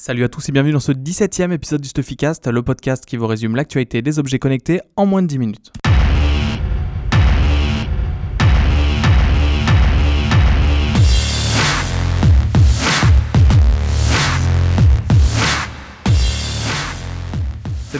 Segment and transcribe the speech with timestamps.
[0.00, 3.26] Salut à tous et bienvenue dans ce 17e épisode du Stuffycast, le podcast qui vous
[3.26, 5.72] résume l'actualité des objets connectés en moins de 10 minutes.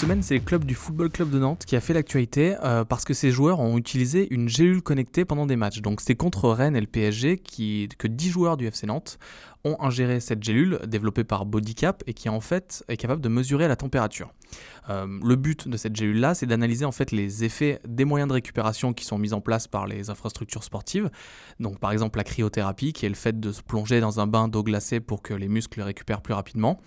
[0.00, 3.04] Semaine, c'est le club du Football Club de Nantes qui a fait l'actualité euh, parce
[3.04, 5.82] que ses joueurs ont utilisé une gélule connectée pendant des matchs.
[5.82, 9.18] Donc c'est contre Rennes et le PSG que 10 joueurs du FC Nantes
[9.62, 13.68] ont ingéré cette gélule développée par Bodycap et qui en fait est capable de mesurer
[13.68, 14.32] la température.
[14.88, 18.32] Euh, le but de cette gélule-là, c'est d'analyser en fait les effets des moyens de
[18.32, 21.10] récupération qui sont mis en place par les infrastructures sportives.
[21.58, 24.48] Donc par exemple la cryothérapie, qui est le fait de se plonger dans un bain
[24.48, 26.80] d'eau glacée pour que les muscles récupèrent plus rapidement.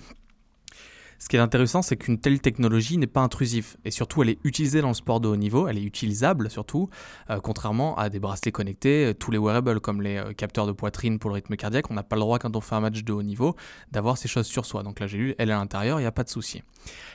[1.23, 4.39] Ce qui est intéressant, c'est qu'une telle technologie n'est pas intrusive et surtout elle est
[4.43, 6.89] utilisée dans le sport de haut niveau, elle est utilisable surtout,
[7.29, 10.73] euh, contrairement à des bracelets connectés, euh, tous les wearables comme les euh, capteurs de
[10.73, 13.05] poitrine pour le rythme cardiaque, on n'a pas le droit quand on fait un match
[13.05, 13.55] de haut niveau
[13.89, 14.83] d'avoir ces choses sur soi.
[14.83, 16.61] Donc la gélule, elle est à l'intérieur, il n'y a pas de souci.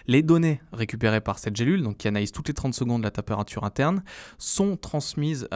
[0.07, 3.65] Les données récupérées par cette gélule, donc qui analyse toutes les 30 secondes la température
[3.65, 4.03] interne,
[4.39, 5.47] sont transmises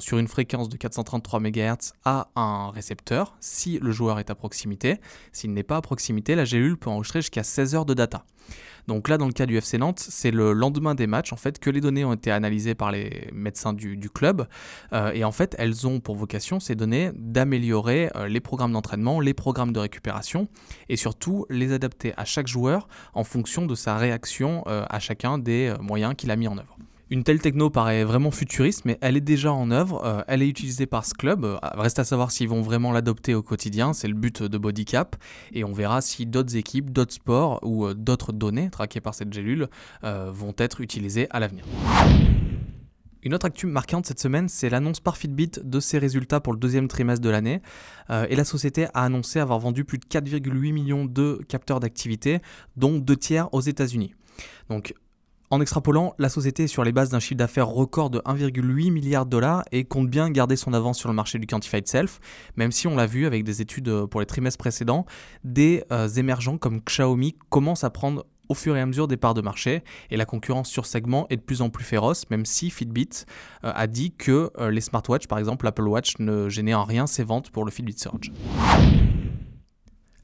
[0.00, 4.98] sur une fréquence de 433 MHz à un récepteur si le joueur est à proximité.
[5.30, 8.24] S'il n'est pas à proximité, la gélule peut enregistrer jusqu'à 16 heures de data.
[8.86, 11.58] Donc là, dans le cas du FC Nantes, c'est le lendemain des matchs en fait
[11.58, 14.46] que les données ont été analysées par les médecins du, club.
[14.92, 19.20] Euh, et en fait, elles ont pour vocation ces données d'améliorer euh, les programmes d'entraînement,
[19.20, 20.48] les programmes de récupération
[20.88, 25.38] et surtout les adapter à chaque joueur en fonction de sa réaction euh, à chacun
[25.38, 26.76] des moyens qu'il a mis en œuvre.
[27.14, 30.48] Une telle techno paraît vraiment futuriste, mais elle est déjà en œuvre, euh, elle est
[30.48, 34.08] utilisée par ce club, euh, reste à savoir s'ils vont vraiment l'adopter au quotidien, c'est
[34.08, 35.14] le but de Bodycap,
[35.52, 39.32] et on verra si d'autres équipes, d'autres sports ou euh, d'autres données traquées par cette
[39.32, 39.68] gélule
[40.02, 41.64] vont être utilisées à l'avenir.
[43.22, 46.58] Une autre actu marquante cette semaine, c'est l'annonce par Fitbit de ses résultats pour le
[46.58, 47.62] deuxième trimestre de l'année.
[48.10, 52.40] et la société a annoncé avoir vendu plus de 4,8 millions de capteurs d'activité,
[52.76, 54.14] dont deux tiers aux États-Unis.
[55.50, 59.26] En extrapolant, la société est sur les bases d'un chiffre d'affaires record de 1,8 milliard
[59.26, 62.18] de dollars et compte bien garder son avance sur le marché du Quantified Self,
[62.56, 65.04] même si on l'a vu avec des études euh, pour les trimestres précédents,
[65.44, 69.34] des euh, émergents comme Xiaomi commencent à prendre au fur et à mesure des parts
[69.34, 72.70] de marché et la concurrence sur segment est de plus en plus féroce, même si
[72.70, 73.24] Fitbit
[73.64, 77.24] euh, a dit que les smartwatches, par exemple l'Apple Watch, ne gênaient en rien ses
[77.24, 78.32] ventes pour le Fitbit Surge.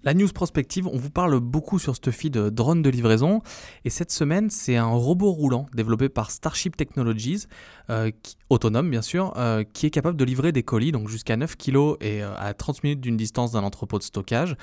[0.03, 3.43] La news prospective, on vous parle beaucoup sur ce feed de drone de livraison.
[3.85, 7.45] Et cette semaine, c'est un robot roulant développé par Starship Technologies,
[7.91, 8.11] euh,
[8.49, 11.97] autonome bien sûr, euh, qui est capable de livrer des colis, donc jusqu'à 9 kg
[12.01, 14.57] et euh, à 30 minutes d'une distance d'un entrepôt de stockage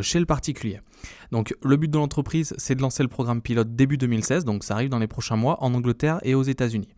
[0.00, 0.80] chez le particulier.
[1.32, 4.74] Donc le but de l'entreprise, c'est de lancer le programme pilote début 2016, donc ça
[4.74, 6.88] arrive dans les prochains mois en Angleterre et aux États-Unis.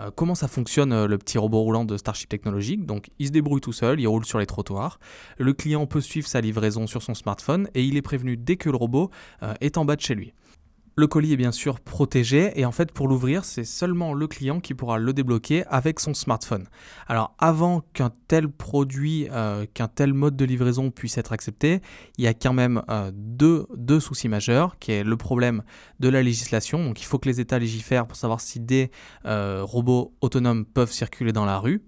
[0.00, 2.78] Euh, comment ça fonctionne euh, le petit robot roulant de Starship Technologies?
[2.78, 4.98] Donc il se débrouille tout seul, il roule sur les trottoirs.
[5.38, 8.70] Le client peut suivre sa livraison sur son smartphone et il est prévenu dès que
[8.70, 9.10] le robot
[9.42, 10.32] euh, est en bas de chez lui.
[10.98, 14.60] Le colis est bien sûr protégé et en fait pour l'ouvrir c'est seulement le client
[14.60, 16.64] qui pourra le débloquer avec son smartphone.
[17.06, 21.82] Alors avant qu'un tel produit, euh, qu'un tel mode de livraison puisse être accepté,
[22.16, 25.64] il y a quand même euh, deux, deux, soucis majeurs qui est le problème
[26.00, 26.82] de la législation.
[26.82, 28.90] Donc il faut que les États légifèrent pour savoir si des
[29.26, 31.82] euh, robots autonomes peuvent circuler dans la rue.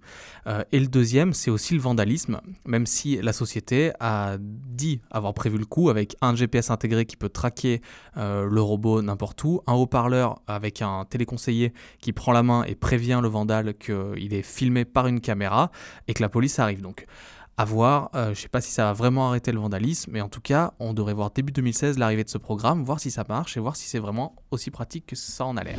[0.73, 5.57] et le deuxième c'est aussi le vandalisme, même si la société a dit avoir prévu
[5.57, 7.81] le coup avec un GPS intégré qui peut traquer
[8.17, 13.21] le robot n'importe où, un haut-parleur avec un téléconseiller qui prend la main et prévient
[13.23, 15.71] le vandale qu'il est filmé par une caméra
[16.07, 16.83] et que la police arrive.
[16.83, 17.07] Donc
[17.59, 20.21] à voir, euh, je ne sais pas si ça va vraiment arrêter le vandalisme, mais
[20.21, 23.25] en tout cas, on devrait voir début 2016 l'arrivée de ce programme, voir si ça
[23.29, 25.77] marche et voir si c'est vraiment aussi pratique que ça en a l'air.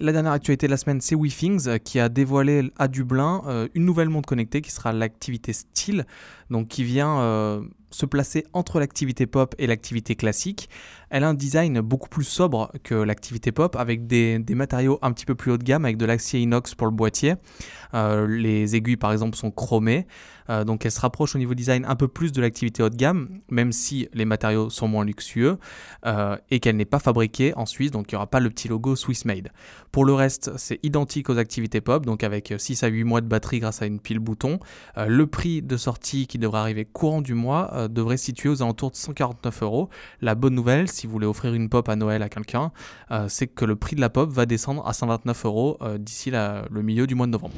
[0.00, 3.68] La dernière actualité de la semaine, c'est WeThings euh, qui a dévoilé à Dublin euh,
[3.74, 6.06] une nouvelle montre connectée qui sera l'activité style,
[6.48, 7.62] donc qui vient
[7.94, 10.68] se placer entre l'activité pop et l'activité classique.
[11.10, 15.26] Elle a un design beaucoup plus sobre que l'activité pop avec des, matériaux un petit
[15.26, 17.36] peu plus haut de gamme avec de l'acier inox pour le boîtier.
[17.94, 20.08] Euh, les aiguilles par exemple sont chromées.
[20.50, 22.96] Euh, donc elle se rapproche au niveau design un peu plus de l'activité haut de
[22.96, 25.58] gamme, même si les matériaux sont moins luxueux
[26.04, 28.68] euh, et qu'elle n'est pas fabriquée en Suisse, donc il n'y aura pas le petit
[28.68, 29.50] logo Swiss Made.
[29.92, 33.26] Pour le reste, c'est identique aux activités pop, donc avec 6 à 8 mois de
[33.26, 34.58] batterie grâce à une pile bouton.
[34.96, 38.90] le prix de sortie qui devrait arriver courant du mois devrait se situer aux alentours
[38.90, 39.88] de 149 euros.
[40.20, 42.72] La bonne nouvelle, si vous voulez offrir une pop à Noël à quelqu'un,
[43.10, 46.30] euh, c'est que le prix de la pop va descendre à 129 euros euh, d'ici
[46.30, 47.54] le milieu du mois de novembre.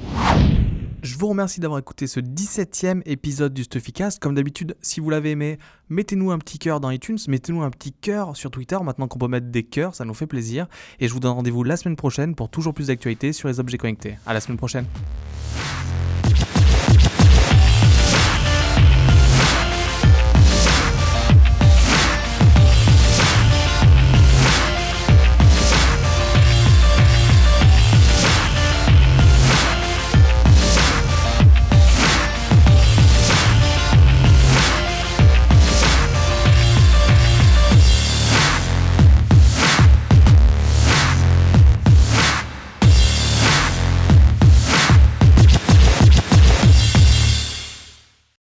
[1.03, 4.21] Je vous remercie d'avoir écouté ce 17e épisode du Stuffycast.
[4.21, 5.59] Comme d'habitude, si vous l'avez aimé,
[5.89, 8.77] mettez-nous un petit cœur dans iTunes, mettez-nous un petit cœur sur Twitter.
[8.83, 10.67] Maintenant qu'on peut mettre des cœurs, ça nous fait plaisir.
[10.99, 13.79] Et je vous donne rendez-vous la semaine prochaine pour toujours plus d'actualités sur les objets
[13.79, 14.19] connectés.
[14.27, 14.87] À la semaine prochaine.